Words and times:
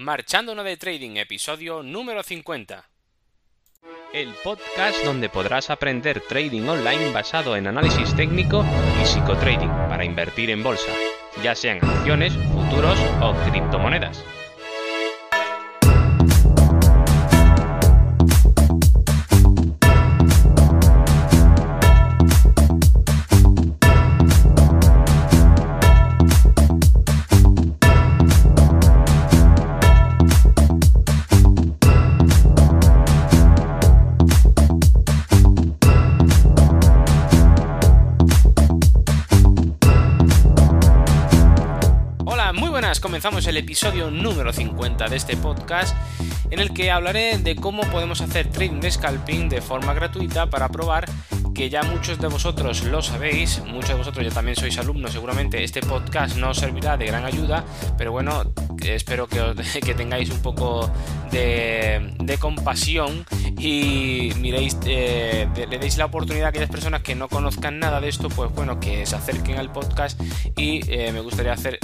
Marchando 0.00 0.54
de 0.54 0.78
Trading, 0.78 1.18
episodio 1.18 1.82
número 1.82 2.22
50. 2.22 2.88
El 4.14 4.32
podcast 4.42 5.04
donde 5.04 5.28
podrás 5.28 5.68
aprender 5.68 6.22
trading 6.26 6.62
online 6.62 7.12
basado 7.12 7.54
en 7.54 7.66
análisis 7.66 8.16
técnico 8.16 8.64
y 9.02 9.04
psicotrading 9.04 9.68
para 9.68 10.06
invertir 10.06 10.48
en 10.48 10.62
bolsa, 10.62 10.90
ya 11.42 11.54
sean 11.54 11.84
acciones, 11.84 12.32
futuros 12.54 12.98
o 13.20 13.34
criptomonedas. 13.50 14.24
Comenzamos 43.20 43.46
el 43.48 43.58
episodio 43.58 44.10
número 44.10 44.50
50 44.50 45.08
de 45.08 45.16
este 45.16 45.36
podcast 45.36 45.94
en 46.48 46.58
el 46.58 46.72
que 46.72 46.90
hablaré 46.90 47.36
de 47.36 47.54
cómo 47.54 47.82
podemos 47.82 48.22
hacer 48.22 48.46
trading 48.46 48.80
de 48.80 48.90
scalping 48.90 49.50
de 49.50 49.60
forma 49.60 49.92
gratuita 49.92 50.48
para 50.48 50.70
probar 50.70 51.04
que 51.54 51.68
ya 51.68 51.82
muchos 51.82 52.18
de 52.18 52.28
vosotros 52.28 52.82
lo 52.84 53.02
sabéis, 53.02 53.62
muchos 53.66 53.90
de 53.90 53.96
vosotros 53.96 54.24
ya 54.26 54.32
también 54.32 54.56
sois 54.56 54.78
alumnos, 54.78 55.12
seguramente 55.12 55.62
este 55.62 55.82
podcast 55.82 56.38
no 56.38 56.54
servirá 56.54 56.96
de 56.96 57.04
gran 57.04 57.26
ayuda, 57.26 57.62
pero 57.98 58.10
bueno, 58.10 58.54
espero 58.82 59.28
que, 59.28 59.52
que 59.84 59.92
tengáis 59.92 60.30
un 60.30 60.40
poco 60.40 60.90
de, 61.30 62.38
compasión 62.40 63.26
y 63.62 64.32
miréis, 64.38 64.76
eh, 64.86 65.46
le 65.68 65.78
deis 65.78 65.98
la 65.98 66.06
oportunidad 66.06 66.46
a 66.46 66.48
aquellas 66.48 66.70
personas 66.70 67.02
que 67.02 67.14
no 67.14 67.28
conozcan 67.28 67.78
nada 67.78 68.00
de 68.00 68.08
esto, 68.08 68.30
pues 68.30 68.50
bueno, 68.52 68.80
que 68.80 69.04
se 69.04 69.16
acerquen 69.16 69.58
al 69.58 69.70
podcast 69.70 70.18
y 70.56 70.80
eh, 70.90 71.12
me 71.12 71.20
gustaría 71.20 71.52
hacer, 71.52 71.78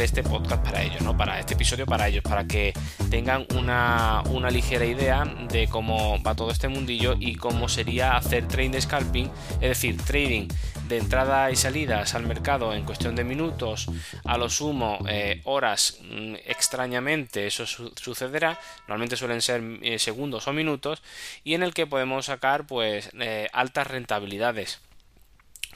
este 0.00 0.22
podcast 0.22 0.64
para 0.64 0.82
ellos, 0.82 1.02
¿no? 1.02 1.16
Para 1.16 1.38
este 1.38 1.54
episodio 1.54 1.84
para 1.84 2.08
ellos, 2.08 2.22
para 2.22 2.46
que 2.46 2.72
tengan 3.10 3.46
una, 3.54 4.22
una 4.30 4.50
ligera 4.50 4.86
idea 4.86 5.24
de 5.50 5.66
cómo 5.68 6.22
va 6.22 6.34
todo 6.34 6.50
este 6.50 6.68
mundillo 6.68 7.14
y 7.18 7.34
cómo 7.34 7.68
sería 7.68 8.16
hacer 8.16 8.48
trading 8.48 8.70
de 8.70 8.80
scalping, 8.80 9.30
es 9.60 9.68
decir, 9.68 9.96
trading 9.98 10.48
de 10.88 10.96
entrada 10.96 11.50
y 11.50 11.56
salidas 11.56 12.14
al 12.14 12.26
mercado 12.26 12.72
en 12.74 12.84
cuestión 12.84 13.14
de 13.14 13.22
minutos, 13.22 13.88
a 14.24 14.38
lo 14.38 14.48
sumo 14.48 14.98
eh, 15.08 15.42
horas, 15.44 15.98
mm, 16.02 16.36
extrañamente 16.46 17.46
eso 17.46 17.66
sucederá, 17.66 18.58
normalmente 18.86 19.16
suelen 19.16 19.42
ser 19.42 19.62
eh, 19.82 19.98
segundos 19.98 20.48
o 20.48 20.52
minutos, 20.52 21.02
y 21.44 21.54
en 21.54 21.62
el 21.62 21.74
que 21.74 21.86
podemos 21.86 22.26
sacar 22.26 22.66
pues 22.66 23.10
eh, 23.20 23.48
altas 23.52 23.86
rentabilidades 23.86 24.80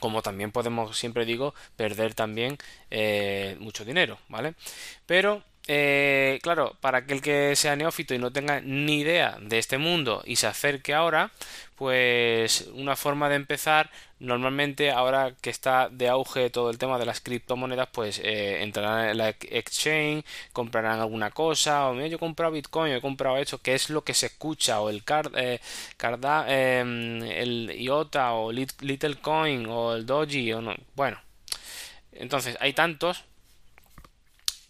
como 0.00 0.20
también 0.20 0.50
podemos, 0.50 0.98
siempre 0.98 1.24
digo, 1.24 1.55
perder 1.77 2.12
también 2.12 2.58
mucho 3.60 3.84
dinero, 3.84 4.18
¿vale? 4.28 4.55
Pero 5.06 5.44
eh, 5.68 6.41
claro, 6.42 6.77
para 6.80 6.98
aquel 6.98 7.22
que 7.22 7.55
sea 7.55 7.77
neófito 7.77 8.14
y 8.14 8.18
no 8.18 8.32
tenga 8.32 8.60
ni 8.60 9.00
idea 9.00 9.38
de 9.41 9.58
este 9.58 9.78
mundo 9.78 10.22
y 10.24 10.36
se 10.36 10.48
acerque 10.48 10.92
ahora, 10.92 11.30
pues 11.77 12.68
una 12.74 12.96
forma 12.96 13.28
de 13.28 13.36
empezar, 13.36 13.90
normalmente 14.18 14.90
ahora 14.90 15.34
que 15.40 15.50
está 15.50 15.88
de 15.88 16.08
auge 16.08 16.50
todo 16.50 16.70
el 16.70 16.78
tema 16.78 16.98
de 16.98 17.06
las 17.06 17.20
criptomonedas, 17.20 17.88
pues 17.92 18.20
eh, 18.24 18.62
entrarán 18.62 19.10
en 19.10 19.18
la 19.18 19.28
exchange, 19.30 20.24
comprarán 20.52 21.00
alguna 21.00 21.30
cosa, 21.30 21.88
o 21.88 21.94
mira, 21.94 22.08
yo 22.08 22.16
he 22.16 22.18
comprado 22.20 22.52
Bitcoin, 22.52 22.92
he 22.92 23.00
comprado 23.00 23.36
esto, 23.38 23.58
que 23.58 23.74
es 23.74 23.88
lo 23.90 24.02
que 24.05 24.14
se 24.14 24.27
escucha, 24.27 24.80
o 24.80 24.90
el 24.90 25.05
card, 25.05 25.33
eh, 25.36 25.60
em, 26.48 27.22
el 27.22 27.70
IOTA, 27.80 28.33
o 28.33 28.52
Little 28.52 29.16
Coin, 29.16 29.67
o 29.68 29.94
el 29.94 30.06
Doji, 30.06 30.52
o 30.55 30.61
no, 30.61 30.74
bueno. 30.94 31.20
Entonces, 32.12 32.56
hay 32.61 32.73
tantos 32.74 33.24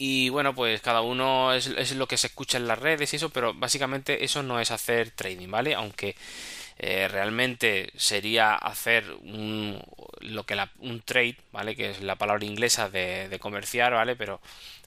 y 0.04 0.30
bueno, 0.30 0.52
pues 0.52 0.80
cada 0.80 1.00
uno 1.00 1.54
es, 1.54 1.94
lo 1.94 2.08
que 2.08 2.16
se 2.16 2.26
escucha 2.26 2.58
en 2.58 2.66
las 2.66 2.80
redes 2.80 3.12
y 3.12 3.16
eso, 3.16 3.30
pero 3.30 3.54
básicamente 3.54 4.24
eso 4.24 4.42
no 4.42 4.58
es 4.58 4.72
hacer 4.72 5.12
trading, 5.12 5.48
¿vale? 5.48 5.76
Aunque 5.76 6.16
eh, 6.80 7.06
realmente 7.06 7.92
sería 7.94 8.56
hacer 8.56 9.04
un, 9.22 9.80
lo 10.18 10.44
que 10.44 10.58
un 10.80 11.02
trade, 11.02 11.36
¿vale? 11.52 11.76
Que 11.76 11.90
es 11.90 12.00
la 12.00 12.16
palabra 12.16 12.44
inglesa 12.44 12.90
de, 12.90 13.38
comerciar, 13.40 13.92
¿vale? 13.92 14.16
Pero, 14.16 14.40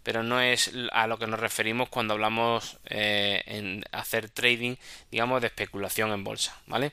pero 0.03 0.21
no 0.21 0.41
es 0.41 0.73
a 0.91 1.07
lo 1.07 1.17
que 1.17 1.27
nos 1.27 1.39
referimos 1.39 1.87
cuando 1.87 2.15
hablamos 2.15 2.75
eh, 2.87 3.41
en 3.45 3.85
hacer 3.93 4.29
trading, 4.29 4.75
digamos, 5.11 5.39
de 5.39 5.47
especulación 5.47 6.11
en 6.11 6.25
bolsa, 6.25 6.59
¿vale? 6.67 6.91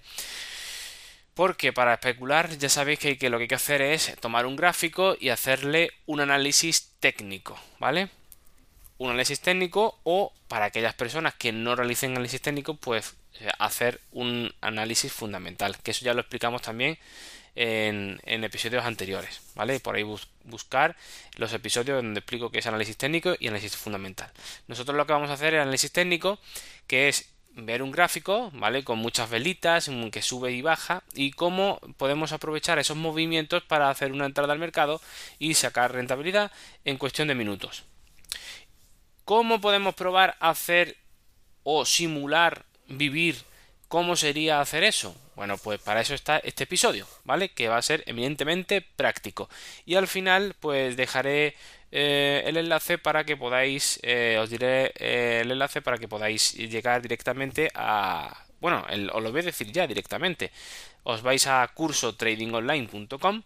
Porque 1.34 1.72
para 1.72 1.94
especular 1.94 2.58
ya 2.58 2.68
sabéis 2.68 2.98
que, 2.98 3.30
lo 3.30 3.38
que 3.38 3.42
hay 3.42 3.48
que 3.48 3.54
hacer 3.54 3.80
es 3.80 4.14
tomar 4.20 4.44
un 4.46 4.56
gráfico 4.56 5.16
y 5.18 5.30
hacerle 5.30 5.90
un 6.06 6.20
análisis 6.20 6.92
técnico, 7.00 7.58
¿vale? 7.78 8.10
Un 8.98 9.10
análisis 9.10 9.40
técnico 9.40 9.98
o 10.04 10.32
para 10.48 10.66
aquellas 10.66 10.94
personas 10.94 11.34
que 11.34 11.52
no 11.52 11.74
realicen 11.74 12.12
análisis 12.12 12.42
técnico, 12.42 12.74
pues 12.74 13.14
eh, 13.40 13.48
hacer 13.58 14.00
un 14.12 14.54
análisis 14.60 15.10
fundamental, 15.10 15.78
que 15.82 15.92
eso 15.92 16.04
ya 16.04 16.12
lo 16.12 16.20
explicamos 16.20 16.60
también 16.60 16.98
en, 17.54 18.44
episodios 18.44 18.84
anteriores, 18.84 19.40
¿vale? 19.54 19.80
Por 19.80 19.96
ahí 19.96 20.04
buscar 20.44 20.96
los 21.36 21.52
episodios 21.52 22.02
donde 22.02 22.20
explico 22.20 22.50
qué 22.50 22.58
es 22.58 22.66
análisis 22.66 22.96
técnico 22.96 23.34
y 23.38 23.48
análisis 23.48 23.76
fundamental. 23.76 24.30
Nosotros 24.68 24.96
lo 24.96 25.06
que 25.06 25.12
vamos 25.12 25.30
a 25.30 25.34
hacer 25.34 25.54
es 25.54 25.60
análisis 25.60 25.92
técnico, 25.92 26.38
que 26.86 27.08
es 27.08 27.31
ver 27.54 27.82
un 27.82 27.92
gráfico, 27.92 28.50
¿vale? 28.54 28.84
Con 28.84 28.98
muchas 28.98 29.28
velitas 29.28 29.90
que 30.10 30.22
sube 30.22 30.52
y 30.52 30.62
baja 30.62 31.02
y 31.14 31.32
cómo 31.32 31.80
podemos 31.96 32.32
aprovechar 32.32 32.78
esos 32.78 32.96
movimientos 32.96 33.62
para 33.62 33.90
hacer 33.90 34.12
una 34.12 34.26
entrada 34.26 34.52
al 34.52 34.58
mercado 34.58 35.00
y 35.38 35.54
sacar 35.54 35.92
rentabilidad 35.92 36.50
en 36.84 36.98
cuestión 36.98 37.28
de 37.28 37.34
minutos. 37.34 37.84
¿Cómo 39.24 39.60
podemos 39.60 39.94
probar 39.94 40.36
hacer 40.40 40.96
o 41.62 41.84
simular 41.84 42.64
vivir 42.88 43.36
cómo 43.88 44.16
sería 44.16 44.60
hacer 44.60 44.82
eso? 44.82 45.14
Bueno, 45.36 45.56
pues 45.58 45.80
para 45.80 46.00
eso 46.00 46.14
está 46.14 46.38
este 46.38 46.64
episodio, 46.64 47.06
¿vale? 47.24 47.50
Que 47.50 47.68
va 47.68 47.76
a 47.76 47.82
ser 47.82 48.02
eminentemente 48.06 48.80
práctico. 48.80 49.48
Y 49.86 49.94
al 49.94 50.08
final, 50.08 50.54
pues 50.60 50.96
dejaré 50.96 51.54
eh, 51.94 52.42
el 52.46 52.56
enlace 52.56 52.96
para 52.96 53.24
que 53.24 53.36
podáis, 53.36 54.00
eh, 54.02 54.38
os 54.40 54.48
diré 54.48 54.92
eh, 54.96 55.40
el 55.42 55.50
enlace 55.52 55.82
para 55.82 55.98
que 55.98 56.08
podáis 56.08 56.54
llegar 56.54 57.02
directamente 57.02 57.70
a, 57.74 58.46
bueno, 58.60 58.86
os 59.12 59.22
lo 59.22 59.30
voy 59.30 59.40
a 59.42 59.44
decir 59.44 59.70
ya 59.72 59.86
directamente. 59.86 60.50
Os 61.04 61.22
vais 61.22 61.46
a 61.46 61.68
curso 61.74 62.14
tradingonline.com, 62.16 63.42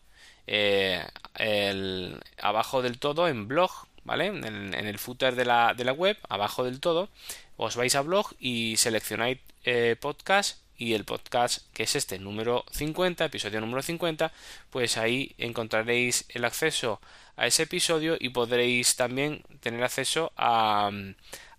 abajo 2.38 2.82
del 2.82 2.98
todo 2.98 3.28
en 3.28 3.48
blog, 3.48 3.70
¿vale? 4.04 4.26
En, 4.26 4.74
el 4.74 4.98
footer 4.98 5.34
de 5.34 5.44
la, 5.44 5.74
de 5.74 5.84
la, 5.84 5.92
web, 5.92 6.16
abajo 6.28 6.64
del 6.64 6.80
todo, 6.80 7.08
os 7.56 7.76
vais 7.76 7.94
a 7.96 8.02
blog 8.02 8.32
y 8.38 8.76
seleccionáis 8.76 9.38
podcast 10.00 10.65
y 10.78 10.94
el 10.94 11.04
podcast 11.04 11.58
que 11.72 11.84
es 11.84 11.96
este 11.96 12.18
número 12.18 12.64
50, 12.72 13.24
episodio 13.24 13.60
número 13.60 13.82
50, 13.82 14.32
pues 14.70 14.96
ahí 14.96 15.34
encontraréis 15.38 16.26
el 16.30 16.44
acceso 16.44 17.00
a 17.36 17.46
ese 17.46 17.64
episodio 17.64 18.16
y 18.18 18.30
podréis 18.30 18.96
también 18.96 19.42
tener 19.60 19.82
acceso 19.82 20.32
a, 20.36 20.90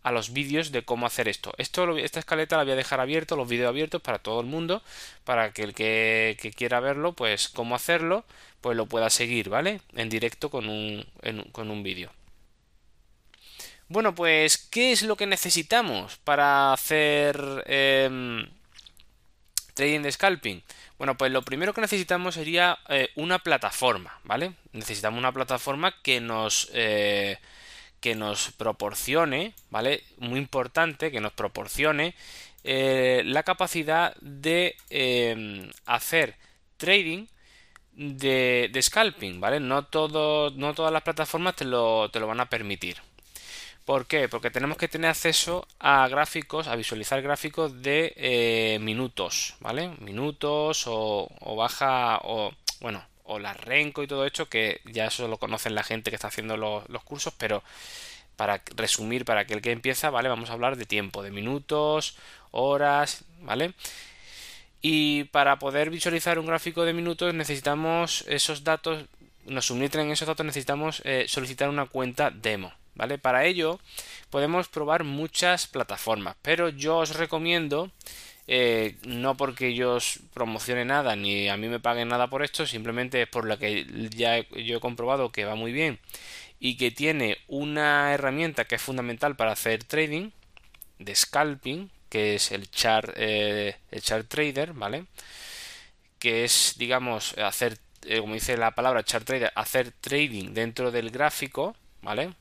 a 0.07 0.11
los 0.11 0.31
vídeos 0.31 0.71
de 0.71 0.83
cómo 0.83 1.05
hacer 1.05 1.27
esto. 1.27 1.53
esto. 1.57 1.97
Esta 1.97 2.19
escaleta 2.19 2.55
la 2.55 2.63
voy 2.63 2.71
a 2.71 2.77
dejar 2.77 3.01
abierto, 3.01 3.35
los 3.35 3.49
vídeos 3.49 3.67
abiertos 3.67 4.01
para 4.01 4.19
todo 4.19 4.39
el 4.39 4.47
mundo, 4.47 4.81
para 5.25 5.51
que 5.51 5.63
el 5.63 5.73
que, 5.73 6.53
quiera 6.55 6.79
verlo, 6.79 7.11
pues 7.11 7.49
cómo 7.49 7.75
hacerlo, 7.75 8.23
pues 8.61 8.77
lo 8.77 8.85
pueda 8.85 9.09
seguir, 9.09 9.49
¿vale? 9.49 9.81
En 9.95 10.07
directo 10.07 10.49
con 10.49 10.69
un, 10.69 11.05
con 11.51 11.69
un 11.69 11.83
vídeo. 11.83 12.09
Bueno, 13.89 14.15
pues, 14.15 14.57
¿qué 14.57 14.93
es 14.93 15.01
lo 15.03 15.17
que 15.17 15.27
necesitamos 15.27 16.17
para 16.17 16.71
hacer 16.71 17.63
em, 17.67 18.47
trading 19.77 20.01
de 20.01 20.11
scalping? 20.11 20.63
Bueno, 20.97 21.15
pues 21.15 21.31
lo 21.31 21.43
primero 21.43 21.73
que 21.73 21.81
necesitamos 21.81 22.35
sería 22.35 22.79
eh, 22.89 23.09
una 23.15 23.39
plataforma, 23.39 24.19
¿vale? 24.23 24.53
Necesitamos 24.73 25.19
una 25.19 25.31
plataforma 25.31 25.93
que 26.01 26.19
nos, 26.19 26.69
eh, 26.73 27.37
que 28.01 28.15
nos 28.15 28.51
proporcione, 28.51 29.53
¿vale? 29.69 30.03
Muy 30.17 30.39
importante, 30.39 31.11
que 31.11 31.21
nos 31.21 31.33
proporcione 31.33 32.15
eh, 32.63 33.21
la 33.25 33.43
capacidad 33.43 34.15
de 34.19 34.75
em, 34.89 35.69
hacer 35.85 36.35
trading 36.77 37.27
de, 37.93 38.69
de, 38.73 38.81
scalping, 38.81 39.39
¿vale? 39.39 39.59
No, 39.59 39.85
todo, 39.85 40.51
no 40.51 40.73
todas 40.73 40.91
las 40.91 41.03
plataformas 41.03 41.55
te 41.55 41.65
lo, 41.65 42.09
te 42.11 42.19
lo 42.19 42.27
van 42.27 42.39
a 42.39 42.49
permitir, 42.49 42.97
¿Por 43.87 44.05
qué? 44.05 44.27
Porque 44.27 44.51
tenemos 44.51 44.75
que 44.75 44.89
tener 44.89 45.09
acceso 45.09 45.65
a 45.79 46.09
gráficos, 46.09 46.67
a 46.67 46.75
visualizar 46.75 47.21
gráficos 47.21 47.81
de 47.81 48.11
eh, 48.17 48.79
minutos, 48.81 49.55
¿vale? 49.61 49.91
Minutos 49.99 50.83
o, 50.87 51.29
baja 51.55 52.19
o, 52.23 52.51
bueno, 52.81 53.01
o 53.23 53.39
la 53.39 53.53
renco 53.53 54.03
y 54.03 54.07
todo 54.07 54.25
esto, 54.25 54.49
que 54.49 54.81
ya 54.91 55.05
eso 55.05 55.29
lo 55.29 55.37
conocen 55.37 55.73
la 55.73 55.83
gente 55.83 56.11
que 56.11 56.15
está 56.15 56.27
haciendo 56.27 56.57
los, 56.57 56.83
cursos, 57.05 57.33
pero 57.37 57.63
para 58.35 58.61
resumir 58.75 59.23
para 59.23 59.41
aquel 59.41 59.61
que 59.61 59.71
empieza, 59.71 60.09
¿vale? 60.09 60.27
Vamos 60.27 60.49
a 60.49 60.53
hablar 60.53 60.75
de 60.75 60.85
tiempo, 60.85 61.23
de 61.23 61.31
minutos, 61.31 62.17
horas, 62.51 63.23
¿vale? 63.39 63.71
Y 64.81 65.23
para 65.31 65.59
poder 65.59 65.91
visualizar 65.91 66.39
un 66.39 66.47
gráfico 66.47 66.83
de 66.83 66.91
minutos 66.91 67.33
necesitamos 67.33 68.25
esos 68.27 68.65
datos, 68.65 69.05
nos 69.45 69.67
suministran 69.67 70.11
esos 70.11 70.27
datos, 70.27 70.45
necesitamos 70.45 71.01
eh, 71.05 71.23
solicitar 71.29 71.69
una 71.69 71.85
cuenta 71.85 72.31
demo, 72.31 72.73
¿vale? 72.97 73.17
Para 73.17 73.45
ello 73.45 73.79
podemos 74.29 74.67
probar 74.67 75.03
muchas 75.03 75.67
plataformas, 75.67 76.35
pero 76.41 76.69
yo 76.69 76.97
os 76.97 77.15
recomiendo 77.15 77.91
eh, 78.47 78.95
no 79.05 79.35
porque 79.35 79.75
yo 79.75 79.95
os 79.95 80.19
promocione 80.33 80.85
nada 80.85 81.15
ni 81.15 81.49
a 81.49 81.57
mí 81.57 81.67
me 81.67 81.81
paguen 81.81 82.07
nada 82.07 82.27
por 82.27 82.43
esto, 82.43 82.65
simplemente 82.65 83.21
es 83.23 83.27
por 83.27 83.45
lo 83.45 83.57
que 83.59 83.85
ya 84.15 84.39
yo 84.51 84.77
he 84.77 84.79
comprobado 84.79 85.31
que 85.31 85.45
va 85.45 85.55
muy 85.55 85.73
bien 85.73 85.99
y 86.59 86.77
que 86.77 86.91
tiene 86.91 87.37
una 87.47 88.13
herramienta 88.13 88.65
que 88.65 88.75
es 88.75 88.81
fundamental 88.81 89.35
para 89.35 89.51
hacer 89.51 89.83
trading 89.83 90.31
de 90.99 91.15
scalping, 91.15 91.91
que 92.09 92.35
es 92.35 92.51
el 92.51 92.69
chart, 92.71 93.11
eh, 93.15 93.75
el 93.91 94.01
chart 94.01 94.27
trader, 94.27 94.73
¿vale? 94.73 95.05
Que 96.19 96.43
es, 96.45 96.75
digamos, 96.77 97.37
hacer, 97.37 97.77
eh, 98.05 98.19
como 98.19 98.33
dice 98.33 98.57
la 98.57 98.71
palabra 98.71 99.03
chart 99.03 99.25
trader, 99.25 99.51
hacer 99.55 99.91
trading 99.91 100.53
dentro 100.53 100.91
del 100.91 101.11
gráfico, 101.11 101.75
¿vale? 102.01 102.33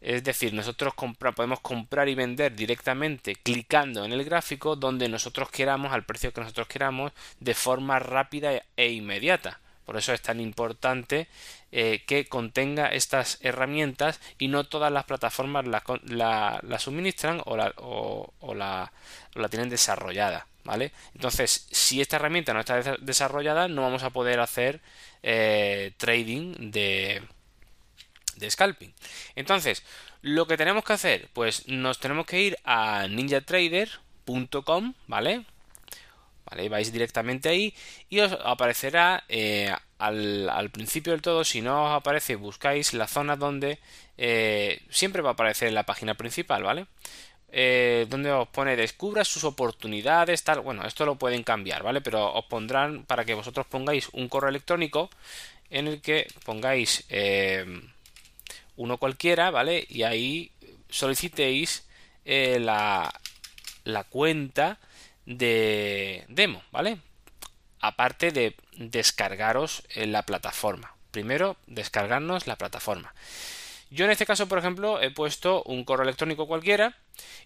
Es 0.00 0.22
decir, 0.22 0.52
nosotros 0.52 0.94
podemos 1.34 1.60
comprar 1.60 2.08
y 2.08 2.14
vender 2.14 2.54
directamente 2.54 3.34
clicando 3.34 4.04
en 4.04 4.12
el 4.12 4.24
gráfico 4.24 4.76
donde 4.76 5.08
nosotros 5.08 5.50
queramos, 5.50 5.92
al 5.92 6.04
precio 6.04 6.32
que 6.32 6.40
nosotros 6.40 6.68
queramos, 6.68 7.12
de 7.40 7.54
forma 7.54 7.98
rápida 7.98 8.62
e 8.76 8.92
inmediata. 8.92 9.60
Por 9.86 9.96
eso 9.96 10.12
es 10.12 10.20
tan 10.20 10.40
importante 10.40 11.28
eh, 11.70 12.02
que 12.06 12.26
contenga 12.26 12.88
estas 12.88 13.38
herramientas 13.40 14.20
y 14.36 14.48
no 14.48 14.64
todas 14.64 14.92
las 14.92 15.04
plataformas 15.04 15.64
la, 15.66 16.78
suministran 16.78 17.40
o 17.44 17.56
la, 17.56 17.72
o, 17.76 18.54
la, 18.54 18.90
tienen 19.48 19.70
desarrollada. 19.70 20.46
¿Vale? 20.64 20.90
Entonces, 21.14 21.68
si 21.70 22.00
esta 22.00 22.16
herramienta 22.16 22.52
no 22.52 22.58
está 22.58 22.96
desarrollada, 22.98 23.68
no 23.68 23.82
vamos 23.82 24.02
a 24.02 24.10
poder 24.10 24.40
hacer 24.40 24.80
eh, 25.22 25.92
trading 25.96 26.72
de, 26.72 27.22
de 28.36 28.50
scalping. 28.50 28.94
Entonces, 29.34 29.82
lo 30.22 30.46
que 30.46 30.56
tenemos 30.56 30.84
que 30.84 30.92
hacer, 30.92 31.28
pues 31.32 31.68
nos 31.68 32.00
tenemos 32.00 32.26
que 32.26 32.40
ir 32.40 32.58
a 32.64 33.06
ninjatrader.com, 33.08 34.94
¿vale? 35.06 35.44
¿Vale? 36.44 36.68
Vais 36.68 36.92
directamente 36.92 37.48
ahí 37.48 37.74
y 38.08 38.20
os 38.20 38.32
aparecerá 38.44 39.24
eh, 39.28 39.72
al, 39.98 40.70
principio 40.72 41.12
del 41.12 41.22
todo, 41.22 41.44
si 41.44 41.60
no 41.60 41.86
os 41.86 41.92
aparece, 41.92 42.36
buscáis 42.36 42.92
la 42.92 43.06
zona 43.06 43.36
donde 43.36 43.78
eh, 44.18 44.80
siempre 44.90 45.22
va 45.22 45.30
a 45.30 45.32
aparecer 45.34 45.68
en 45.68 45.74
la 45.74 45.86
página 45.86 46.14
principal, 46.14 46.62
¿vale? 46.62 46.86
Eh, 47.52 48.06
donde 48.08 48.32
os 48.32 48.48
pone 48.48 48.76
descubra 48.76 49.24
sus 49.24 49.44
oportunidades, 49.44 50.42
tal. 50.44 50.60
Bueno, 50.60 50.84
esto 50.84 51.06
lo 51.06 51.16
pueden 51.16 51.42
cambiar, 51.44 51.82
¿vale? 51.82 52.00
Pero 52.00 52.32
os 52.32 52.44
pondrán 52.46 53.04
para 53.04 53.24
que 53.24 53.34
vosotros 53.34 53.66
pongáis 53.66 54.08
un 54.12 54.28
correo 54.28 54.50
electrónico 54.50 55.08
en 55.70 55.86
el 55.88 56.00
que 56.00 56.26
pongáis 56.44 57.04
uno 58.76 58.98
cualquiera, 58.98 59.50
¿vale? 59.50 59.86
Y 59.88 60.02
ahí 60.02 60.52
solicitéis 60.88 61.86
la, 62.24 63.12
la 63.84 64.04
cuenta 64.04 64.78
de 65.24 66.24
demo, 66.28 66.62
¿vale? 66.72 66.98
Aparte 67.80 68.32
de 68.32 68.56
descargaros 68.76 69.82
en 69.94 70.12
la 70.12 70.22
plataforma. 70.22 70.94
Primero, 71.10 71.56
descargarnos 71.66 72.46
la 72.46 72.56
plataforma. 72.56 73.14
Yo 73.90 74.04
en 74.04 74.10
este 74.10 74.26
caso, 74.26 74.48
por 74.48 74.58
ejemplo, 74.58 75.00
he 75.00 75.10
puesto 75.10 75.62
un 75.62 75.84
correo 75.84 76.02
electrónico 76.02 76.48
cualquiera 76.48 76.96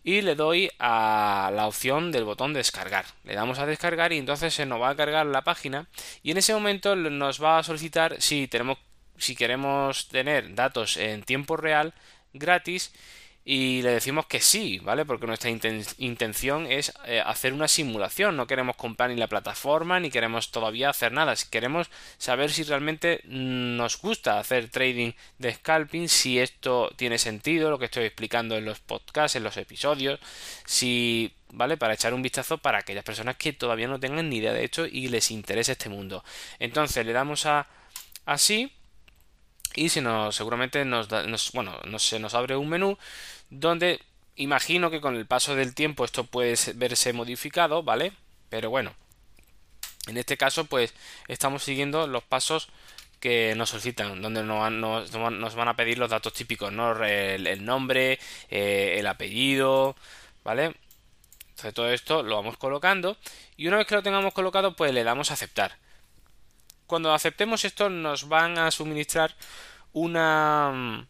y 0.03 0.23
le 0.23 0.35
doy 0.35 0.71
a 0.79 1.50
la 1.55 1.67
opción 1.67 2.12
del 2.12 2.25
botón 2.25 2.55
descargar. 2.55 3.05
Le 3.25 3.35
damos 3.35 3.59
a 3.59 3.67
descargar 3.67 4.12
y 4.12 4.19
entonces 4.19 4.55
se 4.55 4.65
nos 4.65 4.81
va 4.81 4.91
a 4.91 4.97
cargar 4.97 5.26
la 5.26 5.43
página 5.43 5.87
y 6.23 6.31
en 6.31 6.38
ese 6.38 6.55
momento 6.55 6.97
nos 6.97 7.43
va 7.43 7.59
a 7.59 7.62
solicitar 7.62 8.21
si 8.23 8.49
tenemos 8.49 8.79
si 9.20 9.37
queremos 9.37 10.08
tener 10.08 10.55
datos 10.55 10.96
en 10.96 11.22
tiempo 11.22 11.56
real 11.56 11.94
gratis 12.32 12.93
y 13.44 13.81
le 13.82 13.90
decimos 13.90 14.26
que 14.26 14.40
sí, 14.40 14.78
¿vale? 14.81 15.06
Porque 15.06 15.26
nuestra 15.26 15.50
intención 15.50 16.70
es 16.70 16.93
eh, 17.06 17.22
hacer 17.25 17.55
una 17.55 17.69
simulación, 17.69 18.37
no 18.37 18.46
queremos 18.46 18.76
comprar 18.76 19.11
ni 19.11 19.17
la 19.17 19.28
plataforma 19.28 19.99
ni 19.99 20.11
queremos 20.11 20.50
todavía 20.50 20.90
hacer 20.90 21.12
nada, 21.12 21.34
queremos 21.50 21.88
saber 22.19 22.52
si 22.52 22.64
realmente 22.64 23.22
nos 23.25 24.00
gusta 24.00 24.38
hacer 24.38 24.69
trading 24.69 25.12
de 25.38 25.55
scalping, 25.55 26.08
si 26.08 26.38
esto 26.38 26.93
tiene 26.96 27.19
sentido, 27.19 27.70
lo 27.70 27.78
que 27.78 27.87
estoy 27.87 28.05
explicando 28.05 28.56
en 28.56 28.66
los 28.66 28.78
podcasts, 28.81 29.37
en 29.37 29.43
los 29.44 29.56
episodios, 29.56 30.20
si 30.66 31.32
¿vale? 31.52 31.76
Para 31.76 31.94
echar 31.94 32.14
un 32.14 32.23
vistazo 32.23 32.58
para 32.58 32.78
aquellas 32.78 33.05
personas 33.05 33.37
que 33.37 33.52
todavía 33.52 33.88
no 33.88 33.99
tengan 33.99 34.28
ni 34.28 34.37
idea 34.37 34.52
de 34.52 34.64
esto 34.64 34.87
y 34.87 35.08
les 35.08 35.31
interese 35.31 35.73
este 35.73 35.88
mundo. 35.88 36.23
Entonces 36.58 37.05
le 37.06 37.12
damos 37.12 37.46
a 37.46 37.66
así 38.26 38.70
y 39.75 39.88
si 39.88 40.00
nos, 40.00 40.34
seguramente 40.34 40.84
nos, 40.84 41.08
bueno, 41.52 41.78
se 41.99 42.19
nos 42.19 42.34
abre 42.34 42.56
un 42.56 42.69
menú 42.69 42.99
donde 43.50 44.00
imagino 44.37 44.90
que 44.90 45.00
con 45.00 45.17
el 45.17 45.26
paso 45.26 45.55
del 45.55 45.75
tiempo 45.75 46.05
esto 46.05 46.25
puede 46.25 46.56
verse 46.75 47.12
modificado, 47.12 47.82
¿vale? 47.82 48.12
Pero 48.49 48.70
bueno, 48.70 48.94
en 50.08 50.17
este 50.17 50.37
caso 50.37 50.64
pues 50.64 50.94
estamos 51.28 51.62
siguiendo 51.62 52.06
los 52.06 52.25
pasos 52.25 52.69
que 53.20 53.55
nos 53.55 53.70
solicitan, 53.70 54.22
donde 54.22 54.43
nos, 54.43 54.72
nos, 55.12 55.55
van 55.55 55.69
a 55.69 55.76
pedir 55.76 55.99
los 55.99 56.11
datos 56.11 56.32
típicos, 56.32 56.73
¿no? 56.73 57.05
El, 57.05 57.64
nombre, 57.64 58.19
eh, 58.49 58.96
el 58.99 59.06
apellido, 59.06 59.94
¿vale? 60.43 60.75
Entonces 61.50 61.75
todo 61.75 61.93
esto 61.93 62.23
lo 62.23 62.37
vamos 62.37 62.56
colocando 62.56 63.19
y 63.56 63.69
una 63.69 63.76
vez 63.76 63.87
que 63.87 63.94
lo 63.94 64.02
tengamos 64.02 64.32
colocado 64.32 64.75
pues 64.75 64.94
le 64.94 65.05
damos 65.05 65.31
a 65.31 65.34
aceptar 65.34 65.76
cuando 66.90 67.14
aceptemos 67.14 67.64
esto 67.64 67.88
nos 67.88 68.28
van 68.28 68.58
a 68.58 68.72
suministrar 68.72 69.37
una 69.92 70.72
mm, 70.75 71.06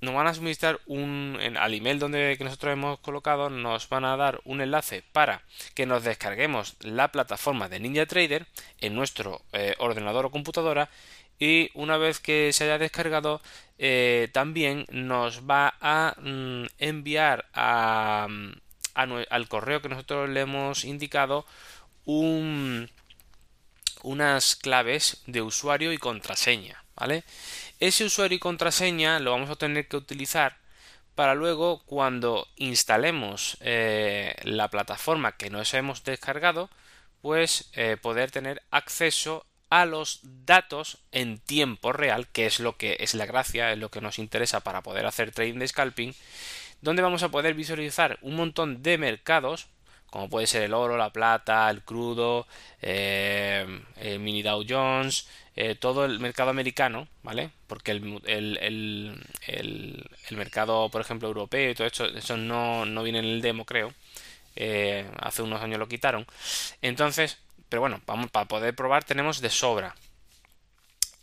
nos 0.00 0.14
van 0.14 0.26
a 0.26 0.34
suministrar 0.34 0.80
un 0.86 1.38
al 1.56 1.72
email 1.72 2.00
donde 2.00 2.34
que 2.36 2.42
nosotros 2.42 2.72
hemos 2.72 2.98
colocado 2.98 3.48
nos 3.48 3.88
van 3.88 4.04
a 4.04 4.16
dar 4.16 4.40
un 4.44 4.60
enlace 4.60 5.04
para 5.12 5.42
que 5.74 5.86
nos 5.86 6.02
descarguemos 6.02 6.74
la 6.80 7.12
plataforma 7.12 7.68
de 7.68 7.78
NinjaTrader 7.78 8.48
en 8.80 8.96
nuestro 8.96 9.40
eh, 9.52 9.76
ordenador 9.78 10.26
o 10.26 10.30
computadora 10.32 10.90
y 11.38 11.70
una 11.74 11.96
vez 11.96 12.18
que 12.18 12.52
se 12.52 12.64
haya 12.64 12.78
descargado 12.78 13.40
eh, 13.78 14.30
también 14.32 14.84
nos 14.90 15.48
va 15.48 15.74
a 15.80 16.16
mm, 16.20 16.66
enviar 16.78 17.46
a, 17.54 18.26
mm, 18.28 18.52
al 18.94 19.48
correo 19.48 19.80
que 19.80 19.88
nosotros 19.88 20.28
le 20.28 20.40
hemos 20.40 20.84
indicado 20.84 21.46
un 22.04 22.90
unas 24.02 24.56
claves 24.56 25.22
de 25.26 25.42
usuario 25.42 25.92
y 25.92 25.98
contraseña, 25.98 26.84
¿vale? 26.96 27.24
Ese 27.78 28.04
usuario 28.04 28.36
y 28.36 28.40
contraseña 28.40 29.20
lo 29.20 29.32
vamos 29.32 29.50
a 29.50 29.56
tener 29.56 29.88
que 29.88 29.96
utilizar 29.96 30.58
para 31.14 31.34
luego 31.34 31.82
cuando 31.84 32.48
instalemos 32.56 33.58
eh, 33.60 34.34
la 34.44 34.68
plataforma 34.68 35.36
que 35.36 35.50
nos 35.50 35.74
hemos 35.74 36.02
descargado, 36.04 36.70
pues 37.20 37.70
eh, 37.74 37.96
poder 38.00 38.30
tener 38.30 38.62
acceso 38.70 39.44
a 39.68 39.86
los 39.86 40.20
datos 40.22 40.98
en 41.12 41.38
tiempo 41.38 41.92
real, 41.92 42.26
que 42.28 42.46
es 42.46 42.58
lo 42.58 42.76
que 42.76 42.96
es 43.00 43.14
la 43.14 43.26
gracia, 43.26 43.72
es 43.72 43.78
lo 43.78 43.90
que 43.90 44.00
nos 44.00 44.18
interesa 44.18 44.60
para 44.60 44.82
poder 44.82 45.06
hacer 45.06 45.30
trading 45.30 45.58
de 45.58 45.68
scalping, 45.68 46.14
donde 46.80 47.02
vamos 47.02 47.22
a 47.22 47.28
poder 47.28 47.54
visualizar 47.54 48.18
un 48.22 48.36
montón 48.36 48.82
de 48.82 48.98
mercados 48.98 49.68
como 50.10 50.28
puede 50.28 50.46
ser 50.46 50.62
el 50.62 50.74
oro, 50.74 50.96
la 50.96 51.10
plata, 51.12 51.70
el 51.70 51.82
crudo, 51.82 52.46
eh, 52.82 53.82
el 53.96 54.18
mini 54.18 54.42
Dow 54.42 54.64
Jones, 54.68 55.28
eh, 55.56 55.76
todo 55.76 56.04
el 56.04 56.18
mercado 56.18 56.50
americano, 56.50 57.06
¿vale? 57.22 57.50
Porque 57.68 57.92
el, 57.92 58.20
el, 58.26 58.58
el, 59.46 60.36
mercado, 60.36 60.88
por 60.90 61.00
ejemplo, 61.00 61.28
europeo 61.28 61.70
y 61.70 61.74
todo 61.74 61.86
esto, 61.86 62.06
eso 62.06 62.36
no, 62.36 62.84
no 62.84 63.02
viene 63.04 63.20
en 63.20 63.26
el 63.26 63.40
demo, 63.40 63.64
creo. 63.64 63.94
Eh, 64.56 65.08
hace 65.20 65.42
unos 65.42 65.62
años 65.62 65.78
lo 65.78 65.88
quitaron. 65.88 66.26
Entonces, 66.82 67.38
pero 67.68 67.80
bueno, 67.80 68.00
vamos, 68.06 68.30
para 68.30 68.46
poder 68.46 68.74
probar 68.74 69.04
tenemos 69.04 69.40
de 69.40 69.50
sobra. 69.50 69.94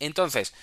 Entonces, 0.00 0.54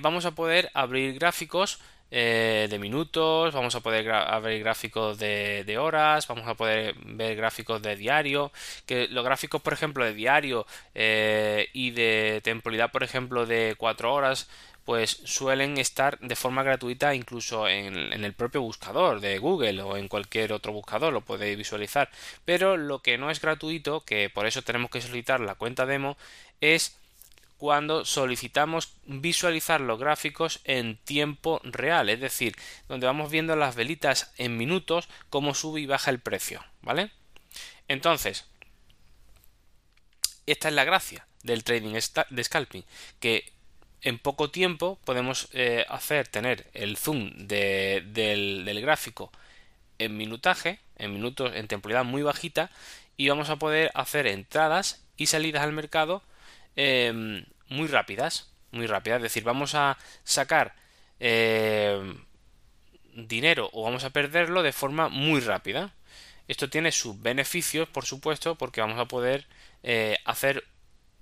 vamos 0.00 0.24
a 0.24 0.32
poder 0.32 0.70
abrir 0.74 1.18
gráficos 1.18 1.78
eh, 2.10 2.66
de 2.70 2.78
minutos, 2.78 3.52
vamos 3.52 3.74
a 3.74 3.80
poder 3.80 4.04
ver 4.42 4.58
gráficos 4.60 5.18
de, 5.18 5.76
horas, 5.78 6.26
vamos 6.26 6.46
a 6.46 6.54
poder 6.54 6.94
ver 7.04 7.36
gráficos 7.36 7.82
de 7.82 7.96
diario, 7.96 8.50
que 8.86 9.08
los 9.08 9.24
gráficos, 9.24 9.60
por 9.60 9.72
ejemplo, 9.72 10.04
de 10.04 10.14
diario 10.14 10.66
eh, 10.94 11.68
y 11.72 11.90
de 11.90 12.40
temporalidad, 12.42 12.90
por 12.90 13.02
ejemplo, 13.02 13.46
de 13.46 13.74
4 13.76 14.12
horas, 14.12 14.48
pues 14.84 15.20
suelen 15.24 15.76
estar 15.76 16.18
de 16.20 16.34
forma 16.34 16.62
gratuita 16.62 17.14
incluso 17.14 17.68
en, 17.68 17.94
en, 17.94 18.24
el 18.24 18.32
propio 18.32 18.62
buscador 18.62 19.20
de 19.20 19.38
Google 19.38 19.82
o 19.82 19.98
en 19.98 20.08
cualquier 20.08 20.50
otro 20.54 20.72
buscador 20.72 21.12
lo 21.12 21.20
podéis 21.20 21.58
visualizar. 21.58 22.08
Pero 22.46 22.78
lo 22.78 23.00
que 23.00 23.18
no 23.18 23.30
es 23.30 23.38
gratuito 23.38 24.00
que 24.00 24.30
por 24.30 24.46
eso 24.46 24.62
tenemos 24.62 24.90
que 24.90 25.02
solicitar 25.02 25.40
la 25.40 25.56
cuenta 25.56 25.84
demo 25.84 26.16
es 26.62 26.96
cuando 27.58 28.04
solicitamos 28.04 28.94
visualizar 29.04 29.80
los 29.80 29.98
gráficos 29.98 30.60
en 30.64 30.96
tiempo 30.96 31.60
real, 31.64 32.08
es 32.08 32.20
decir, 32.20 32.56
donde 32.88 33.06
vamos 33.06 33.30
viendo 33.30 33.56
las 33.56 33.74
velitas 33.74 34.32
en 34.38 34.56
minutos 34.56 35.08
cómo 35.28 35.54
sube 35.54 35.80
y 35.80 35.86
baja 35.86 36.10
el 36.10 36.20
precio, 36.20 36.64
¿vale? 36.82 37.10
Entonces, 37.88 38.46
esta 40.46 40.68
es 40.68 40.74
la 40.74 40.84
gracia 40.84 41.26
del 41.42 41.64
trading 41.64 41.98
de 42.30 42.44
scalping, 42.44 42.84
que 43.20 43.52
en 44.02 44.18
poco 44.18 44.50
tiempo 44.50 44.98
podemos 45.04 45.48
eh, 45.52 45.84
hacer 45.88 46.28
tener 46.28 46.68
el 46.72 46.96
zoom 46.96 47.32
del, 47.36 48.80
gráfico 48.80 49.32
en 49.98 50.16
minutaje, 50.16 50.78
en 50.96 51.12
minutos, 51.12 51.52
en 51.54 51.66
temporalidad 51.66 52.04
muy 52.04 52.22
bajita, 52.22 52.70
y 53.16 53.28
vamos 53.28 53.50
a 53.50 53.56
poder 53.56 53.90
hacer 53.94 54.28
entradas 54.28 55.04
y 55.16 55.26
salidas 55.26 55.64
al 55.64 55.72
mercado 55.72 56.22
Em, 56.80 57.44
muy 57.70 57.88
rápidas, 57.88 58.52
muy 58.70 58.86
rápidas. 58.86 59.16
Es 59.18 59.24
decir, 59.24 59.42
vamos 59.42 59.74
a 59.74 59.98
sacar 60.22 60.76
em, 61.18 62.24
dinero 63.14 63.68
o 63.72 63.82
vamos 63.82 64.04
a 64.04 64.10
perderlo 64.10 64.62
de 64.62 64.72
forma 64.72 65.08
muy 65.08 65.40
rápida. 65.40 65.92
Esto 66.46 66.70
tiene 66.70 66.92
sus 66.92 67.20
beneficios, 67.20 67.88
por 67.88 68.06
supuesto, 68.06 68.54
porque 68.54 68.80
vamos 68.80 69.00
a 69.00 69.06
poder 69.06 69.46
eh, 69.82 70.18
hacer 70.24 70.64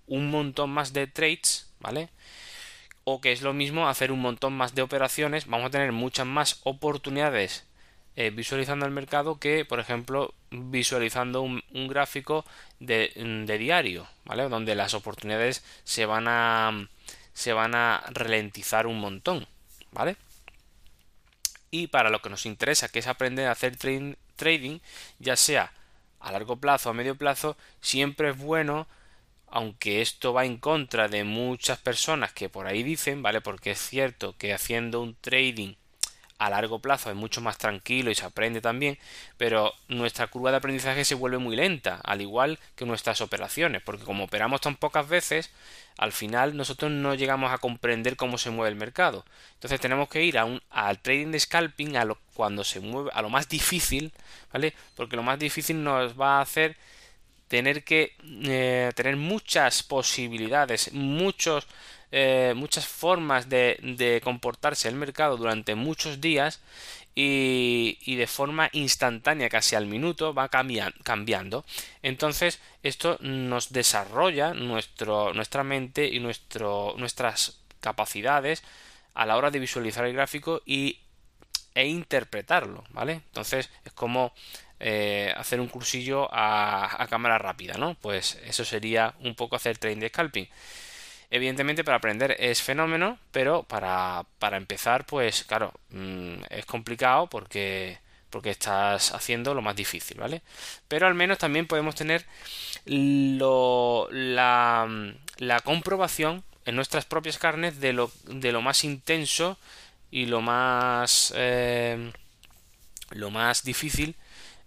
un 0.06 0.30
montón 0.30 0.70
más 0.70 0.92
de 0.92 1.06
trades, 1.06 1.72
¿vale? 1.80 2.10
O 3.04 3.22
que 3.22 3.32
es 3.32 3.40
lo 3.42 3.54
mismo 3.54 3.88
hacer 3.88 4.12
un 4.12 4.20
montón 4.20 4.52
más 4.52 4.74
de 4.74 4.82
operaciones. 4.82 5.46
Vamos 5.46 5.68
a 5.68 5.70
tener 5.70 5.92
muchas 5.92 6.26
más 6.26 6.60
oportunidades 6.64 7.65
eh, 8.16 8.30
visualizando 8.30 8.86
el 8.86 8.92
mercado 8.92 9.38
que, 9.38 9.66
por 9.66 9.78
ejemplo, 9.78 10.32
visualizando 10.50 11.42
un, 11.42 11.62
gráfico 11.88 12.46
de, 12.80 13.12
diario, 13.58 14.08
¿vale? 14.24 14.48
Donde 14.48 14.74
las 14.74 14.94
oportunidades 14.94 15.62
se 15.84 16.06
van 16.06 16.26
a 16.28 16.88
se 17.34 17.52
van 17.52 17.74
a 17.74 18.02
ralentizar 18.08 18.86
un 18.86 18.98
montón, 18.98 19.46
¿vale? 19.92 20.16
Y 21.70 21.88
para 21.88 22.08
lo 22.08 22.22
que 22.22 22.30
nos 22.30 22.46
interesa, 22.46 22.88
que 22.88 23.00
es 23.00 23.06
aprender 23.06 23.48
a 23.48 23.52
hacer 23.52 23.76
trading, 23.76 24.78
ya 25.18 25.36
sea 25.36 25.72
a 26.20 26.32
largo 26.32 26.56
plazo 26.56 26.88
o 26.88 26.92
a 26.92 26.94
medio 26.94 27.16
plazo, 27.16 27.56
siempre 27.80 28.30
es 28.30 28.38
bueno 28.38 28.86
aunque 29.48 30.02
esto 30.02 30.32
va 30.32 30.44
en 30.44 30.58
contra 30.58 31.08
de 31.08 31.24
muchas 31.24 31.78
personas 31.78 32.32
que 32.32 32.48
por 32.48 32.66
ahí 32.66 32.82
dicen, 32.82 33.22
¿vale? 33.22 33.40
Porque 33.40 33.72
es 33.72 33.78
cierto 33.78 34.34
que 34.36 34.52
haciendo 34.52 35.00
un 35.00 35.14
trading 35.16 35.74
a 36.38 36.50
largo 36.50 36.80
plazo 36.80 37.10
es 37.10 37.16
mucho 37.16 37.40
más 37.40 37.58
tranquilo 37.58 38.10
y 38.10 38.14
se 38.14 38.24
aprende 38.24 38.60
también, 38.60 38.98
pero 39.36 39.72
nuestra 39.88 40.26
curva 40.26 40.50
de 40.50 40.58
aprendizaje 40.58 41.04
se 41.04 41.14
vuelve 41.14 41.38
muy 41.38 41.56
lenta, 41.56 42.00
al 42.04 42.20
igual 42.20 42.58
que 42.74 42.84
nuestras 42.84 43.20
operaciones, 43.20 43.82
porque 43.82 44.04
como 44.04 44.24
operamos 44.24 44.60
tan 44.60 44.76
pocas 44.76 45.08
veces, 45.08 45.50
al 45.96 46.12
final 46.12 46.56
nosotros 46.56 46.90
no 46.90 47.14
llegamos 47.14 47.52
a 47.52 47.58
comprender 47.58 48.16
cómo 48.16 48.38
se 48.38 48.50
mueve 48.50 48.70
el 48.70 48.76
mercado. 48.76 49.24
Entonces 49.54 49.80
tenemos 49.80 50.08
que 50.08 50.24
ir 50.24 50.38
a 50.38 50.44
un, 50.44 50.62
al 50.70 50.98
trading 51.00 51.30
de 51.30 51.40
scalping 51.40 51.96
a 51.96 52.04
lo, 52.04 52.18
cuando 52.34 52.64
se 52.64 52.80
mueve 52.80 53.10
a 53.14 53.22
lo 53.22 53.30
más 53.30 53.48
difícil, 53.48 54.12
¿vale? 54.52 54.74
Porque 54.94 55.16
lo 55.16 55.22
más 55.22 55.38
difícil 55.38 55.82
nos 55.82 56.20
va 56.20 56.38
a 56.38 56.42
hacer 56.42 56.76
tener 57.48 57.84
que 57.84 58.14
eh, 58.44 58.92
tener 58.94 59.16
muchas 59.16 59.82
posibilidades, 59.82 60.92
muchos 60.92 61.66
eh, 62.18 62.54
muchas 62.56 62.86
formas 62.86 63.50
de, 63.50 64.22
comportarse 64.24 64.88
el 64.88 64.94
mercado 64.94 65.36
durante 65.36 65.74
muchos 65.74 66.18
días 66.18 66.60
y, 67.14 68.16
de 68.16 68.26
forma 68.26 68.70
instantánea, 68.72 69.50
casi 69.50 69.76
al 69.76 69.84
minuto, 69.84 70.32
va 70.32 70.48
cambiando. 70.48 71.66
Entonces, 72.02 72.58
esto 72.82 73.18
nos 73.20 73.70
desarrolla 73.70 74.54
nuestro, 74.54 75.34
nuestra 75.34 75.62
mente 75.62 76.06
y 76.06 76.18
nuestro, 76.18 76.94
nuestras 76.96 77.58
capacidades 77.80 78.62
a 79.12 79.26
la 79.26 79.36
hora 79.36 79.50
de 79.50 79.58
visualizar 79.58 80.06
el 80.06 80.14
gráfico 80.14 80.62
y, 80.64 81.00
e 81.74 81.86
interpretarlo, 81.86 82.84
¿vale? 82.92 83.12
Entonces, 83.12 83.68
es 83.84 83.92
como 83.92 84.32
eh, 84.80 85.34
hacer 85.36 85.60
un 85.60 85.68
cursillo 85.68 86.32
a, 86.32 87.02
a, 87.02 87.08
cámara 87.08 87.36
rápida, 87.36 87.74
¿no? 87.74 87.94
Pues 88.00 88.40
eso 88.46 88.64
sería 88.64 89.14
un 89.20 89.34
poco 89.34 89.56
hacer 89.56 89.76
trading 89.76 90.00
de 90.00 90.08
scalping. 90.08 90.48
Evidentemente 91.30 91.84
para 91.84 91.98
aprender 91.98 92.36
es 92.38 92.62
fenómeno, 92.62 93.18
pero 93.32 93.64
para, 93.64 94.24
para 94.38 94.56
empezar, 94.56 95.06
pues 95.06 95.44
claro, 95.44 95.72
mm, 95.90 96.34
es 96.50 96.66
complicado 96.66 97.28
porque, 97.28 97.98
porque 98.30 98.50
estás 98.50 99.12
haciendo 99.12 99.54
lo 99.54 99.62
más 99.62 99.76
difícil, 99.76 100.18
¿vale? 100.18 100.42
Pero 100.88 101.06
al 101.06 101.14
menos 101.14 101.38
también 101.38 101.66
podemos 101.66 101.94
tener 101.94 102.24
la, 104.10 104.88
la 105.38 105.60
comprobación 105.60 106.44
en 106.64 106.76
nuestras 106.76 107.04
propias 107.04 107.38
carnes 107.38 107.80
de 107.80 107.92
lo, 107.92 108.10
de 108.24 108.52
lo 108.52 108.62
más 108.62 108.84
intenso 108.84 109.58
y 110.10 110.26
lo 110.26 110.40
más, 110.40 111.32
eh, 111.36 112.12
lo 113.10 113.30
más 113.30 113.64
difícil 113.64 114.16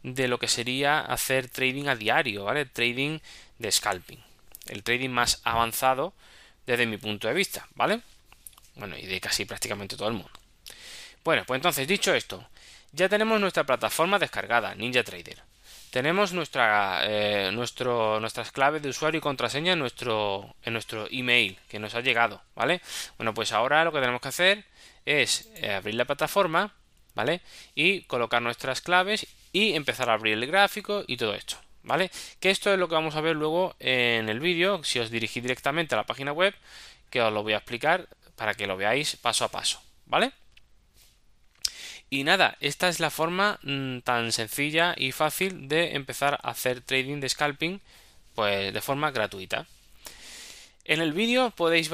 de 0.04 0.28
lo 0.28 0.40
que 0.40 0.48
sería 0.48 1.00
hacer 1.02 1.50
trading 1.50 1.88
a 1.88 1.96
diario, 1.96 2.46
¿vale? 2.46 2.66
Trading 2.66 3.20
de 3.58 3.72
scalping. 3.72 4.20
El 4.68 4.84
trading 4.84 5.10
más 5.10 5.42
avanzado 5.44 6.14
desde 6.70 6.86
mi 6.86 6.98
punto 6.98 7.28
de 7.28 7.34
vista, 7.34 7.68
¿vale? 7.74 8.02
Bueno, 8.76 8.96
y 8.96 9.08
de 9.08 9.20
casi 9.20 9.44
prácticamente 9.46 9.98
todo 9.98 10.08
el 10.08 10.14
mundo. 10.14 10.30
Bueno, 11.24 11.44
pues 11.48 11.58
entonces, 11.58 11.88
dicho 11.88 12.14
esto, 12.14 12.48
ya 12.92 13.10
tenemos 13.10 13.42
nuestra 13.42 13.64
plataforma 13.64 14.20
descargada, 14.20 14.76
NinjaTrader. 14.76 15.42
Tenemos 15.90 16.32
nuestra, 16.32 17.02
eh, 17.06 17.50
nuestro, 17.52 18.20
nuestras 18.20 18.52
claves 18.52 18.84
de 18.84 18.90
usuario 18.90 19.18
y 19.18 19.22
contraseña 19.22 19.74
en 19.74 19.80
nuestro, 19.80 20.56
en 20.62 20.74
nuestro 20.74 21.08
email 21.10 21.58
que 21.70 21.80
nos 21.80 21.96
ha 21.96 22.02
llegado, 22.02 22.40
¿vale? 22.54 22.82
Bueno, 23.18 23.34
pues 23.34 23.52
ahora 23.52 23.84
lo 23.84 23.92
que 23.92 24.00
tenemos 24.00 24.22
que 24.22 24.28
hacer 24.28 24.66
es 25.06 25.50
eh, 25.56 25.74
abrir 25.74 25.96
la 25.96 26.06
plataforma, 26.06 26.76
¿vale? 27.16 27.42
Y 27.74 28.02
colocar 28.02 28.44
nuestras 28.44 28.82
claves 28.82 29.26
y 29.52 29.74
empezar 29.74 30.12
a 30.12 30.14
abrir 30.14 30.36
el 30.36 30.46
gráfico 30.46 31.04
y 31.08 31.18
todo 31.18 31.34
esto. 31.34 31.58
¿Vale? 31.84 32.12
Que 32.40 32.50
esto 32.50 32.72
es 32.74 32.80
lo 32.80 32.88
que 32.88 32.96
vamos 32.96 33.16
a 33.16 33.22
ver 33.22 33.36
luego 33.36 33.76
en 33.80 34.30
el 34.30 34.40
vídeo, 34.40 34.84
si 34.84 35.00
os 35.00 35.10
dirigís 35.10 35.44
directamente 35.44 35.96
a 35.96 35.98
la 35.98 36.06
página 36.06 36.32
web, 36.32 36.54
que 37.10 37.22
os 37.22 37.34
lo 37.34 37.44
voy 37.44 37.54
a 37.54 37.58
explicar 37.58 38.08
para 38.36 38.54
que 38.54 38.68
lo 38.68 38.78
veáis 38.78 39.16
paso 39.16 39.46
a 39.46 39.50
paso, 39.50 39.82
¿vale? 40.06 40.32
Y 42.10 42.24
nada, 42.24 42.58
esta 42.60 42.90
es 42.90 43.00
la 43.00 43.12
forma 43.12 43.60
mm, 43.62 44.00
tan 44.00 44.32
sencilla 44.32 44.96
y 44.98 45.12
fácil 45.12 45.68
de 45.68 45.96
empezar 45.96 46.40
a 46.42 46.50
hacer 46.50 46.82
trading 46.82 47.20
de 47.20 47.30
scalping, 47.30 47.82
pues 48.34 48.74
de 48.74 48.82
forma 48.82 49.12
gratuita. 49.12 49.68
En 50.86 51.02
el 51.02 51.14
vídeo 51.14 51.52
podéis 51.52 51.90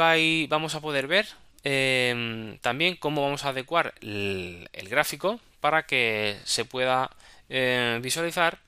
vamos 0.47 0.75
a 0.75 0.79
poder 0.79 1.07
ver 1.07 1.27
em, 1.63 2.57
también 2.59 2.95
cómo 2.95 3.23
vamos 3.23 3.43
a 3.43 3.49
adecuar 3.49 3.93
el, 4.01 4.69
gráfico 4.89 5.39
para 5.59 5.85
que 5.85 6.37
se 6.45 6.63
pueda 6.63 7.11
eh, 7.49 7.99
visualizar 8.01 8.59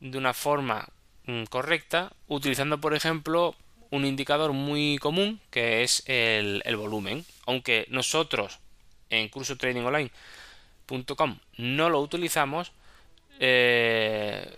de 0.00 0.18
una 0.18 0.34
forma 0.34 0.88
mm, 1.24 1.44
correcta 1.44 2.12
utilizando 2.28 2.80
por 2.80 2.94
ejemplo 2.94 3.54
un 3.90 4.04
indicador 4.04 4.52
muy 4.52 4.98
común 4.98 5.40
que 5.50 5.82
es 5.82 6.04
el, 6.06 6.62
volumen. 6.76 7.24
Aunque 7.46 7.86
nosotros 7.88 8.60
en 9.10 9.28
cursotradingonline.com 9.28 11.38
no 11.58 11.90
lo 11.90 12.00
utilizamos 12.00 12.72
eh, 13.38 14.56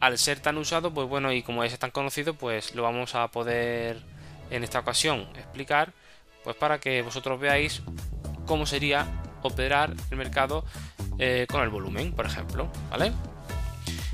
al 0.00 0.18
ser 0.18 0.40
tan 0.40 0.58
usado 0.58 0.92
pues 0.94 1.08
bueno 1.08 1.32
y 1.32 1.42
como 1.42 1.64
es 1.64 1.76
tan 1.78 1.90
conocido 1.90 2.34
pues 2.34 2.74
lo 2.74 2.82
vamos 2.82 3.14
a 3.14 3.28
poder 3.28 4.02
en 4.50 4.64
esta 4.64 4.80
ocasión 4.80 5.28
explicar 5.34 5.92
pues 6.44 6.56
para 6.56 6.78
que 6.78 7.02
vosotros 7.02 7.40
veáis 7.40 7.82
cómo 8.46 8.66
sería 8.66 9.06
operar 9.42 9.94
el 10.10 10.16
mercado 10.16 10.64
eh, 11.18 11.46
con 11.50 11.62
el 11.62 11.68
volumen 11.68 12.12
por 12.12 12.26
ejemplo 12.26 12.70
vale 12.90 13.12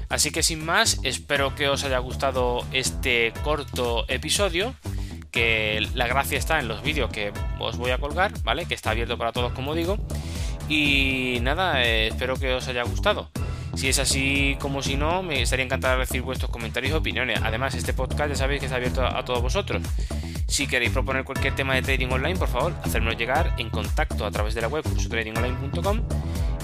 Así 0.09 0.31
que 0.31 0.43
sin 0.43 0.65
más, 0.65 0.99
espero 1.03 1.55
que 1.55 1.69
os 1.69 1.85
haya 1.85 1.99
gustado 1.99 2.65
este 2.73 3.33
corto 3.43 4.05
episodio 4.09 4.75
que 5.35 5.85
la 5.95 6.07
gracia 6.07 6.39
está 6.39 6.61
en 6.61 6.69
los 6.69 6.83
vídeos 6.83 7.11
que 7.11 7.33
os 7.59 7.77
voy 7.77 7.91
a 7.91 7.99
colgar, 7.99 8.33
¿vale? 8.45 8.67
Que 8.67 8.75
está 8.75 8.91
abierto 8.91 9.19
para 9.19 9.33
todos, 9.33 9.53
como 9.53 9.75
digo. 9.75 9.99
Y 10.69 11.39
nada, 11.43 11.85
eh, 11.85 12.07
espero 12.09 12.37
que 12.37 12.55
os 12.55 12.69
haya 12.69 12.85
gustado. 12.85 13.31
Si 13.75 13.89
es 13.89 13.99
así 13.99 14.57
como 14.61 14.83
si 14.83 14.97
no, 14.97 15.25
me 15.25 15.43
estaría 15.43 15.65
encantado 15.65 15.95
de 15.95 15.99
recibir 16.05 16.23
vuestros 16.23 16.51
comentarios 16.53 16.93
y 16.93 16.95
opiniones. 16.95 17.41
Además, 17.43 17.75
este 17.75 17.93
podcast 17.93 18.31
ya 18.31 18.37
sabéis 18.37 18.61
que 18.61 18.67
está 18.67 18.77
abierto 18.77 19.05
a, 19.05 19.25
todos 19.25 19.43
vosotros. 19.43 19.83
Si 20.47 20.69
queréis 20.69 20.93
proponer 20.93 21.25
cualquier 21.25 21.57
tema 21.57 21.75
de 21.75 21.83
trading 21.83 22.09
online, 22.09 22.37
por 22.37 22.49
favor, 22.49 22.73
hacérmelo 22.85 23.17
llegar 23.17 23.55
en 23.59 23.71
contacto 23.71 24.25
a 24.25 24.31
través 24.31 24.55
de 24.55 24.61
la 24.61 24.69
web 24.69 24.85
cursotradingonline.com 24.85 26.03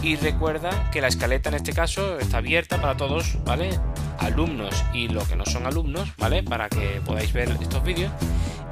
y 0.03 0.17
recuerda 0.17 0.91
que 0.91 1.01
la 1.01 1.09
escaleta 1.09 1.51
en 1.51 1.57
este 1.57 1.73
caso 1.73 2.19
está 2.19 2.39
abierta 2.39 2.81
para 2.81 2.97
todos, 2.97 3.37
¿vale? 3.45 3.71
Alumnos 4.19 4.85
y 4.93 5.09
los 5.09 5.29
que 5.29 5.37
no 5.37 5.45
son 5.45 5.67
alumnos, 5.67 6.11
¿vale? 6.17 6.43
Para 6.43 6.69
que 6.69 7.01
podáis 7.05 7.33
ver 7.33 7.51
estos 7.61 7.83
vídeos. 7.83 8.11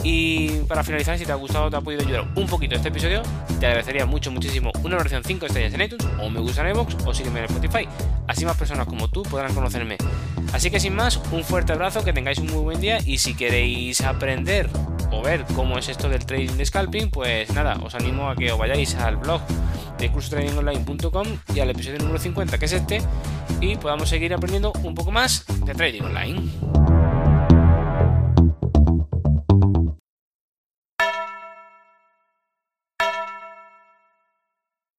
Y 0.05 0.51
para 0.69 0.85
finalizar, 0.85 1.19
si 1.19 1.27
te 1.27 1.33
ha 1.33 1.35
gustado 1.35 1.71
te 1.71 1.77
ha 1.77 1.81
podido 1.81 2.03
ayudar 2.03 2.29
un 2.37 2.47
poquito 2.47 2.77
este 2.77 2.89
episodio, 2.89 3.23
te 3.59 3.67
agradecería 3.67 4.07
mucho, 4.07 4.31
muchísimo 4.31 4.71
una 4.83 4.97
oración 4.97 5.23
5 5.25 5.47
estrellas 5.47 5.75
en 5.75 5.83
iTunes 5.83 6.07
o 6.21 6.31
me 6.31 6.41
gusta 6.41 6.63
en 6.63 6.75
iVoox 6.75 6.95
o 7.05 7.13
sígueme 7.13 7.41
en 7.41 7.47
Spotify. 7.47 7.89
Así 8.27 8.45
más 8.45 8.57
personas 8.57 8.87
como 8.87 9.09
tú 9.09 9.23
podrán 9.23 9.55
conocerme. 9.55 9.97
Así 10.53 10.71
que 10.71 10.81
sin 10.81 10.95
más, 10.95 11.21
un 11.33 11.45
fuerte 11.45 11.73
abrazo, 11.73 12.05
que 12.05 12.13
tengáis 12.13 12.39
un 12.39 12.47
muy 12.47 12.63
buen 12.63 12.81
día 12.81 12.99
y 13.05 13.19
si 13.19 13.35
queréis 13.35 14.01
aprender 14.01 14.71
o 15.11 15.23
ver 15.23 15.45
cómo 15.55 15.79
es 15.79 15.89
esto 15.89 16.09
del 16.09 16.25
trading 16.25 16.57
de 16.57 16.67
scalping, 16.67 17.11
pues 17.11 17.53
nada, 17.55 17.79
os 17.83 17.95
animo 17.95 18.29
a 18.29 18.37
que 18.37 18.53
os 18.53 18.59
vayáis 18.59 18.95
al 18.97 19.17
blog 19.17 19.41
de 19.99 20.11
cursotradingonline.com 20.11 21.27
y 21.55 21.61
al 21.61 21.71
episodio 21.71 21.99
número 21.99 22.19
50 22.19 22.59
que 22.59 22.65
es 22.65 22.73
este 22.73 23.03
y 23.61 23.77
podamos 23.77 24.09
seguir 24.09 24.33
aprendiendo 24.33 24.73
un 24.83 24.95
poco 24.95 25.11
más 25.11 25.45
de 25.65 25.75
trading 25.75 26.03
online. 26.03 26.68